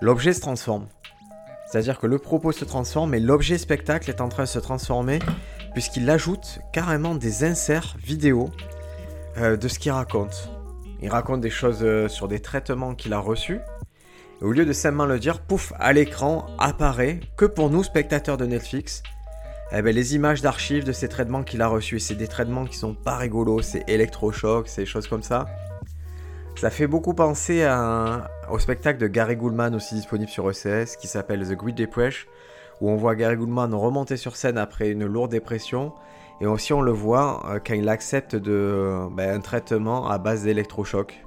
L'objet 0.00 0.32
se 0.32 0.40
transforme. 0.40 0.86
C'est-à-dire 1.66 1.98
que 1.98 2.06
le 2.06 2.18
propos 2.18 2.52
se 2.52 2.64
transforme 2.64 3.14
et 3.14 3.20
l'objet 3.20 3.58
spectacle 3.58 4.08
est 4.08 4.20
en 4.20 4.28
train 4.28 4.44
de 4.44 4.48
se 4.48 4.60
transformer 4.60 5.18
puisqu'il 5.72 6.08
ajoute 6.10 6.60
carrément 6.72 7.16
des 7.16 7.44
inserts 7.44 7.96
vidéo 8.04 8.50
euh, 9.38 9.56
de 9.56 9.66
ce 9.66 9.80
qu'il 9.80 9.90
raconte. 9.90 10.50
Il 11.00 11.08
raconte 11.08 11.40
des 11.40 11.50
choses 11.50 11.84
sur 12.06 12.28
des 12.28 12.38
traitements 12.38 12.94
qu'il 12.94 13.12
a 13.12 13.18
reçus. 13.18 13.58
Et 14.40 14.44
au 14.44 14.52
lieu 14.52 14.64
de 14.64 14.72
simplement 14.72 15.06
le 15.06 15.18
dire, 15.18 15.40
pouf, 15.40 15.72
à 15.80 15.92
l'écran 15.92 16.46
apparaît 16.60 17.18
que 17.36 17.44
pour 17.44 17.70
nous 17.70 17.82
spectateurs 17.82 18.36
de 18.36 18.46
Netflix, 18.46 19.02
eh 19.74 19.82
ben, 19.82 19.94
les 19.94 20.14
images 20.14 20.42
d'archives 20.42 20.84
de 20.84 20.92
ces 20.92 21.08
traitements 21.08 21.42
qu'il 21.42 21.62
a 21.62 21.68
reçus. 21.68 21.98
C'est 21.98 22.14
des 22.14 22.28
traitements 22.28 22.66
qui 22.66 22.76
sont 22.76 22.94
pas 22.94 23.16
rigolos, 23.16 23.62
c'est 23.62 23.88
électrochoc, 23.88 24.68
c'est 24.68 24.82
des 24.82 24.86
choses 24.86 25.08
comme 25.08 25.22
ça. 25.22 25.46
Ça 26.56 26.70
fait 26.70 26.86
beaucoup 26.86 27.14
penser 27.14 27.66
au 28.50 28.58
spectacle 28.58 28.98
de 29.00 29.06
Gary 29.06 29.36
Goulman 29.36 29.74
aussi 29.74 29.94
disponible 29.94 30.30
sur 30.30 30.48
ECS 30.48 30.96
qui 31.00 31.08
s'appelle 31.08 31.48
The 31.48 31.54
Great 31.54 31.74
Depression 31.74 32.28
où 32.82 32.90
on 32.90 32.96
voit 32.96 33.14
Gary 33.14 33.36
Goulman 33.36 33.72
remonter 33.74 34.16
sur 34.16 34.36
scène 34.36 34.58
après 34.58 34.90
une 34.90 35.06
lourde 35.06 35.30
dépression 35.30 35.92
et 36.40 36.46
aussi 36.46 36.72
on 36.72 36.80
le 36.80 36.90
voit 36.90 37.42
euh, 37.48 37.60
quand 37.64 37.74
il 37.74 37.88
accepte 37.88 38.34
de, 38.34 39.08
ben, 39.12 39.36
un 39.36 39.40
traitement 39.40 40.08
à 40.08 40.18
base 40.18 40.42
d'électrochoc. 40.42 41.24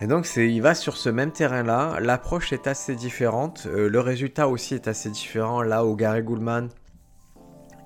Et 0.00 0.06
donc 0.06 0.28
il 0.36 0.60
va 0.60 0.74
sur 0.74 0.96
ce 0.96 1.08
même 1.08 1.32
terrain-là. 1.32 1.98
L'approche 2.00 2.52
est 2.52 2.66
assez 2.66 2.94
différente. 2.94 3.66
Euh, 3.66 3.88
le 3.88 4.00
résultat 4.00 4.48
aussi 4.48 4.74
est 4.74 4.86
assez 4.86 5.10
différent. 5.10 5.62
Là 5.62 5.84
où 5.84 5.96
Gary 5.96 6.22
Goulman 6.22 6.68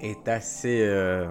est 0.01 0.29
assez... 0.29 0.83
Euh, 0.83 1.27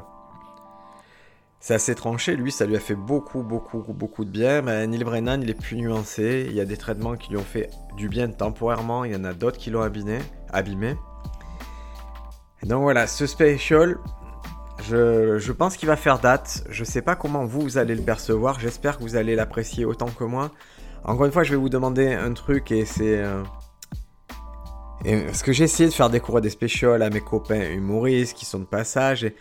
c'est 1.59 1.75
assez 1.75 1.93
tranché. 1.93 2.35
Lui, 2.35 2.51
ça 2.51 2.65
lui 2.65 2.75
a 2.75 2.79
fait 2.79 2.95
beaucoup, 2.95 3.43
beaucoup, 3.43 3.83
beaucoup 3.93 4.25
de 4.25 4.31
bien. 4.31 4.63
Mais 4.63 4.88
Neil 4.88 5.03
Brennan, 5.03 5.41
il 5.43 5.50
est 5.51 5.53
plus 5.53 5.77
nuancé. 5.77 6.47
Il 6.50 6.55
y 6.55 6.59
a 6.59 6.65
des 6.65 6.77
traitements 6.77 7.15
qui 7.15 7.29
lui 7.29 7.38
ont 7.38 7.43
fait 7.43 7.69
du 7.95 8.09
bien 8.09 8.29
temporairement. 8.29 9.05
Il 9.05 9.11
y 9.11 9.15
en 9.15 9.23
a 9.23 9.33
d'autres 9.33 9.59
qui 9.59 9.69
l'ont 9.69 9.83
abîmé. 9.83 10.17
abîmé. 10.51 10.95
Et 12.63 12.67
donc 12.67 12.81
voilà, 12.81 13.05
ce 13.05 13.27
special, 13.27 13.97
je, 14.89 15.51
pense 15.51 15.77
qu'il 15.77 15.88
va 15.88 15.95
faire 15.95 16.19
date. 16.19 16.63
Je 16.69 16.83
sais 16.83 17.01
pas 17.01 17.15
comment 17.15 17.45
vous, 17.45 17.61
vous 17.61 17.77
allez 17.77 17.95
le 17.95 18.01
percevoir. 18.01 18.59
J'espère 18.59 18.97
que 18.97 19.03
vous 19.03 19.15
allez 19.15 19.35
l'apprécier 19.35 19.85
autant 19.85 20.07
que 20.07 20.23
moi. 20.23 20.51
Encore 21.03 21.25
une 21.25 21.31
fois, 21.31 21.43
je 21.43 21.51
vais 21.51 21.57
vous 21.57 21.69
demander 21.69 22.13
un 22.13 22.33
truc 22.33 22.71
et 22.71 22.85
c'est. 22.85 23.17
Euh... 23.17 23.43
Parce 25.03 25.41
que 25.41 25.51
j'ai 25.51 25.63
essayé 25.63 25.89
de 25.89 25.93
faire 25.93 26.09
découvrir 26.09 26.41
des 26.41 26.51
specials 26.51 27.01
à 27.01 27.09
mes 27.09 27.21
copains 27.21 27.71
humoristes 27.71 28.38
qui 28.38 28.45
sont 28.45 28.59
de 28.59 28.65
passage. 28.65 29.31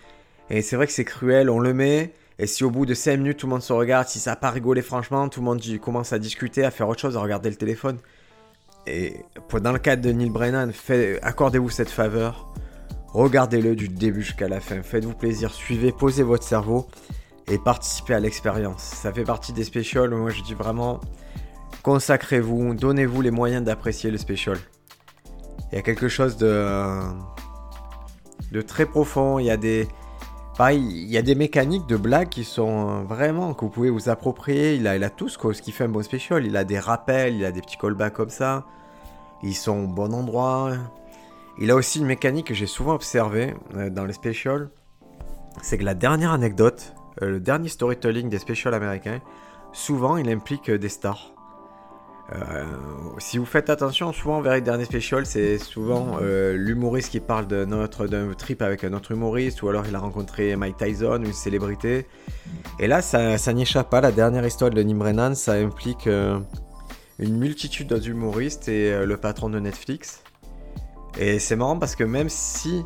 Et, 0.48 0.62
c'est 0.62 0.76
vrai 0.76 0.86
que 0.86 0.92
c'est 0.92 1.04
cruel, 1.04 1.50
on 1.50 1.58
le 1.60 1.74
met. 1.74 2.14
Et 2.38 2.46
si 2.46 2.64
au 2.64 2.70
bout 2.70 2.86
de 2.86 2.94
5 2.94 3.18
minutes 3.18 3.36
tout 3.36 3.46
le 3.46 3.50
monde 3.50 3.62
se 3.62 3.72
regarde, 3.74 4.08
si 4.08 4.18
ça 4.18 4.30
n'a 4.30 4.36
pas 4.36 4.50
rigolé 4.50 4.80
franchement, 4.80 5.28
tout 5.28 5.40
le 5.40 5.44
monde 5.44 5.60
commence 5.82 6.14
à 6.14 6.18
discuter, 6.18 6.64
à 6.64 6.70
faire 6.70 6.88
autre 6.88 7.00
chose, 7.00 7.18
à 7.18 7.20
regarder 7.20 7.50
le 7.50 7.56
téléphone. 7.56 7.98
Et 8.86 9.16
dans 9.60 9.72
le 9.72 9.78
cadre 9.78 10.02
de 10.02 10.10
Neil 10.10 10.30
Brennan, 10.30 10.72
accordez-vous 11.22 11.68
cette 11.68 11.90
faveur. 11.90 12.50
Regardez-le 13.12 13.74
du 13.74 13.88
début 13.88 14.22
jusqu'à 14.22 14.48
la 14.48 14.60
fin. 14.60 14.82
Faites-vous 14.82 15.14
plaisir, 15.14 15.52
suivez, 15.52 15.90
posez 15.90 16.22
votre 16.22 16.44
cerveau 16.44 16.86
et 17.48 17.58
participez 17.58 18.14
à 18.14 18.20
l'expérience. 18.20 18.82
Ça 18.82 19.12
fait 19.12 19.24
partie 19.24 19.52
des 19.52 19.64
specials. 19.64 20.10
Moi, 20.10 20.30
je 20.30 20.42
dis 20.42 20.54
vraiment, 20.54 21.00
consacrez-vous, 21.82 22.74
donnez-vous 22.74 23.20
les 23.20 23.32
moyens 23.32 23.64
d'apprécier 23.64 24.12
le 24.12 24.18
special. 24.18 24.58
Il 25.72 25.76
y 25.76 25.78
a 25.78 25.82
quelque 25.82 26.08
chose 26.08 26.36
de, 26.36 27.02
très 28.66 28.86
profond. 28.86 29.40
Il 29.40 29.46
y 29.46 29.50
a 29.50 29.56
des, 29.56 29.88
pareil, 30.56 30.80
il 30.80 31.10
y 31.10 31.18
a 31.18 31.22
des 31.22 31.34
mécaniques 31.34 31.88
de 31.88 31.96
blagues 31.96 32.28
qui 32.28 32.44
sont 32.44 33.02
vraiment 33.04 33.54
que 33.54 33.64
vous 33.64 33.70
pouvez 33.70 33.90
vous 33.90 34.08
approprier. 34.08 34.74
Il 34.74 34.86
a, 34.86 34.92
a 34.92 35.10
tout 35.10 35.28
ce, 35.28 35.36
qui 35.60 35.72
fait 35.72 35.84
un 35.84 35.88
bon 35.88 36.04
special. 36.04 36.46
Il 36.46 36.56
a 36.56 36.62
des 36.62 36.78
rappels, 36.78 37.34
il 37.34 37.44
a 37.44 37.50
des 37.50 37.60
petits 37.60 37.76
callbacks 37.76 38.14
comme 38.14 38.30
ça. 38.30 38.64
Ils 39.42 39.56
sont 39.56 39.84
au 39.84 39.86
bon 39.88 40.14
endroit. 40.14 40.74
Il 41.58 41.70
a 41.70 41.74
aussi 41.74 41.98
une 41.98 42.06
mécanique 42.06 42.46
que 42.48 42.54
j'ai 42.54 42.66
souvent 42.66 42.94
observée 42.94 43.54
euh, 43.74 43.90
dans 43.90 44.04
les 44.04 44.12
specials. 44.12 44.70
C'est 45.62 45.78
que 45.78 45.84
la 45.84 45.94
dernière 45.94 46.32
anecdote, 46.32 46.94
euh, 47.22 47.30
le 47.30 47.40
dernier 47.40 47.68
storytelling 47.68 48.28
des 48.28 48.38
specials 48.38 48.74
américains, 48.74 49.20
souvent 49.72 50.16
il 50.16 50.28
implique 50.28 50.70
des 50.70 50.88
stars. 50.88 51.34
Euh, 52.32 52.64
si 53.18 53.38
vous 53.38 53.44
faites 53.44 53.70
attention, 53.70 54.12
souvent 54.12 54.40
vers 54.40 54.54
les 54.54 54.60
derniers 54.60 54.84
specials, 54.84 55.26
c'est 55.26 55.58
souvent 55.58 56.18
euh, 56.22 56.56
l'humoriste 56.56 57.10
qui 57.10 57.20
parle 57.20 57.46
d'un 57.46 57.88
trip 57.88 58.62
avec 58.62 58.84
un 58.84 58.92
autre 58.92 59.12
humoriste, 59.12 59.62
ou 59.62 59.68
alors 59.68 59.84
il 59.88 59.94
a 59.94 59.98
rencontré 59.98 60.54
Mike 60.54 60.76
Tyson, 60.76 61.22
une 61.24 61.32
célébrité. 61.32 62.06
Et 62.78 62.86
là, 62.86 63.02
ça, 63.02 63.52
n'y 63.52 63.62
échappe 63.62 63.90
pas. 63.90 64.00
La 64.00 64.12
dernière 64.12 64.46
histoire 64.46 64.70
de 64.70 64.80
Nim 64.82 64.98
Brennan, 64.98 65.34
ça 65.34 65.54
implique 65.54 66.06
euh, 66.06 66.38
une 67.18 67.36
multitude 67.36 67.92
d'humoristes 67.94 68.68
et 68.68 69.04
le 69.04 69.16
patron 69.16 69.50
de 69.50 69.58
Netflix. 69.58 70.22
Et 71.18 71.38
c'est 71.38 71.56
marrant 71.56 71.78
parce 71.78 71.96
que 71.96 72.04
même 72.04 72.28
si 72.28 72.84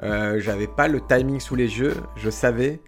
j'avais 0.00 0.66
pas 0.66 0.88
le 0.88 1.00
timing 1.00 1.38
sous 1.40 1.54
les 1.54 1.78
yeux, 1.78 1.94
je 2.16 2.28
savais 2.28 2.80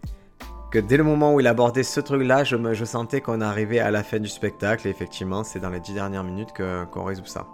dès 0.81 0.97
le 0.97 1.05
moment 1.05 1.35
où 1.35 1.41
il 1.41 1.47
abordait 1.47 1.83
ce 1.83 2.01
truc-là, 2.01 2.45
je, 2.45 2.85
sentais 2.85 3.21
qu'on 3.21 3.41
arrivait 3.41 3.79
à 3.79 3.91
la 3.91 4.03
fin 4.03 4.19
du 4.19 4.29
spectacle. 4.29 4.87
Et 4.87 4.91
effectivement, 4.91 5.45
c'est 5.45 5.61
dans 5.61 5.71
les 5.71 5.81
dix 5.81 5.95
dernières 5.95 6.25
minutes 6.25 6.51
qu'on 6.93 7.05
résout 7.05 7.27
ça. 7.27 7.47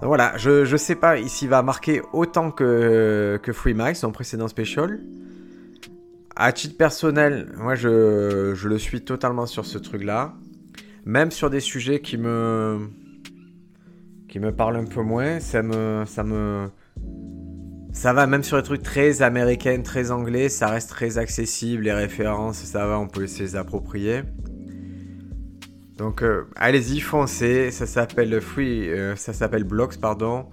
Donc 0.00 0.08
voilà, 0.08 0.36
je, 0.36 0.64
je 0.64 0.76
sais 0.76 0.96
pas 0.96 1.16
s'il 1.28 1.48
va 1.48 1.62
marquer 1.62 2.02
autant 2.12 2.50
que, 2.50 3.38
que 3.42 3.52
Free 3.52 3.74
Mike, 3.74 3.96
son 3.96 4.10
précédent 4.10 4.48
special. 4.48 5.00
À 6.34 6.52
titre 6.52 6.76
personnel, 6.76 7.52
moi 7.56 7.74
je 7.74 8.66
le 8.66 8.78
suis 8.78 9.02
totalement 9.02 9.46
sur 9.46 9.64
ce 9.64 9.78
truc-là. 9.78 10.34
Même 11.04 11.30
sur 11.30 11.50
des 11.50 11.60
sujets 11.60 12.00
qui 12.00 12.16
me 12.16 12.88
qui 14.32 14.40
me 14.40 14.50
parlent 14.50 14.76
un 14.76 14.86
peu 14.86 15.02
moins, 15.02 15.40
ça 15.40 15.62
me 15.62 16.04
ça 16.06 16.24
me 16.24 16.70
ça 17.92 18.14
va 18.14 18.26
même 18.26 18.42
sur 18.42 18.56
les 18.56 18.62
trucs 18.62 18.82
très 18.82 19.20
américains, 19.20 19.82
très 19.82 20.10
anglais, 20.10 20.48
ça 20.48 20.68
reste 20.68 20.88
très 20.88 21.18
accessible, 21.18 21.82
les 21.82 21.92
références, 21.92 22.56
ça 22.56 22.86
va, 22.86 22.98
on 22.98 23.08
peut 23.08 23.26
se 23.26 23.42
les 23.42 23.56
approprier. 23.56 24.22
Donc 25.98 26.22
euh, 26.22 26.44
allez-y, 26.56 27.00
foncez, 27.00 27.70
ça 27.70 27.84
s'appelle 27.84 28.40
Free, 28.40 28.88
euh, 28.88 29.16
ça 29.16 29.34
s'appelle 29.34 29.64
Blocks, 29.64 29.98
pardon. 29.98 30.46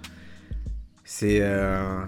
C'est 1.06 1.40
euh, 1.42 2.02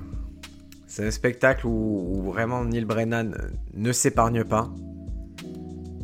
c'est 0.87 1.07
un 1.07 1.11
spectacle 1.11 1.65
où, 1.65 2.21
vraiment 2.33 2.65
Neil 2.65 2.83
Brennan 2.83 3.33
ne 3.73 3.91
s'épargne 3.93 4.43
pas. 4.43 4.69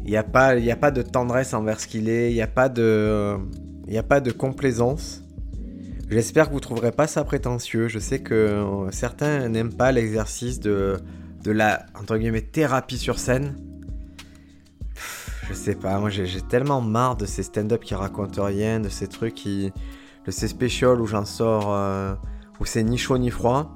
Il 0.06 0.12
n'y 0.12 0.16
a, 0.16 0.24
pas, 0.24 0.52
a 0.52 0.76
pas 0.78 0.92
de 0.92 1.02
tendresse 1.02 1.54
envers 1.54 1.82
ce 1.82 1.88
qu'il 1.88 2.08
est, 2.08 2.32
il 2.32 2.36
n'y 2.36 2.42
a, 2.42 2.46
a 2.46 2.48
pas 2.48 2.70
de 4.22 4.32
complaisance. 4.32 5.27
J'espère 6.10 6.48
que 6.48 6.54
vous 6.54 6.60
trouverez 6.60 6.92
pas 6.92 7.08
ça 7.08 7.24
prétentieux. 7.24 7.90
Je 7.90 8.00
sais 8.00 8.20
que 8.20 8.34
euh, 8.34 8.92
certains 8.92 9.50
n'aiment 9.50 9.74
pas 9.74 9.92
l'exercice 9.92 10.60
de, 10.60 10.98
de 11.44 11.52
la 11.52 11.86
entre 12.00 12.18
guillemets 12.18 12.42
thérapie 12.42 12.98
sur 12.98 13.20
scène. 13.20 13.56
je 15.50 15.54
sais 15.54 15.76
pas, 15.76 16.00
moi 16.00 16.10
j'ai 16.10 16.42
tellement 16.42 16.82
marre 16.82 17.18
de 17.18 17.26
ces 17.26 17.44
stand-up 17.44 17.84
qui 17.84 17.94
racontent 17.94 18.44
rien, 18.44 18.80
de 18.80 18.90
ces 18.90 19.08
trucs 19.08 19.36
qui. 19.36 19.72
de 20.26 20.32
ces 20.32 20.48
specials 20.48 21.02
où 21.02 21.08
j'en 21.08 21.26
sors. 21.26 21.74
Euh, 21.74 22.14
où 22.60 22.66
c'est 22.66 22.84
ni 22.84 22.98
chaud 22.98 23.18
ni 23.18 23.30
froid. 23.30 23.76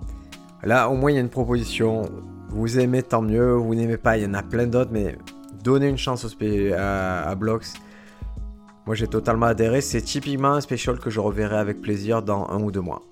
Là, 0.63 0.89
au 0.89 0.95
moins, 0.95 1.11
il 1.11 1.15
y 1.15 1.17
a 1.17 1.21
une 1.21 1.29
proposition. 1.29 2.09
Vous 2.50 2.79
aimez, 2.79 3.03
tant 3.03 3.21
mieux. 3.21 3.53
Vous 3.53 3.75
n'aimez 3.75 3.97
pas, 3.97 4.17
il 4.17 4.23
y 4.23 4.25
en 4.25 4.33
a 4.33 4.43
plein 4.43 4.67
d'autres, 4.67 4.91
mais 4.91 5.17
donnez 5.63 5.88
une 5.88 5.97
chance 5.97 6.25
à, 6.25 7.29
à 7.29 7.35
Blocks. 7.35 7.67
Moi 8.85 8.95
j'ai 8.95 9.07
totalement 9.07 9.45
adhéré, 9.45 9.81
c'est 9.81 10.01
typiquement 10.01 10.53
un 10.53 10.61
special 10.61 11.00
que 11.00 11.09
je 11.09 11.19
reverrai 11.19 11.57
avec 11.57 11.81
plaisir 11.81 12.23
dans 12.23 12.47
un 12.50 12.61
ou 12.61 12.71
deux 12.71 12.81
mois. 12.81 13.03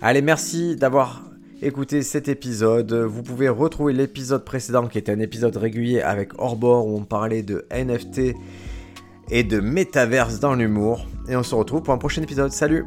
Allez, 0.00 0.22
merci 0.22 0.76
d'avoir 0.76 1.22
écouté 1.60 2.02
cet 2.02 2.28
épisode. 2.28 2.92
Vous 2.92 3.22
pouvez 3.22 3.48
retrouver 3.48 3.92
l'épisode 3.92 4.44
précédent 4.44 4.86
qui 4.86 4.98
était 4.98 5.12
un 5.12 5.20
épisode 5.20 5.56
régulier 5.56 6.00
avec 6.00 6.40
Orbor 6.40 6.86
où 6.86 6.96
on 6.96 7.04
parlait 7.04 7.42
de 7.42 7.66
NFT 7.72 8.34
et 9.30 9.42
de 9.42 9.60
métaverse 9.60 10.38
dans 10.38 10.54
l'humour. 10.54 11.06
Et 11.28 11.36
on 11.36 11.42
se 11.42 11.54
retrouve 11.54 11.82
pour 11.82 11.94
un 11.94 11.98
prochain 11.98 12.22
épisode. 12.22 12.52
Salut 12.52 12.86